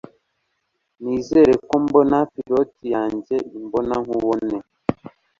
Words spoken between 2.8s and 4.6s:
yanjye imbonankubone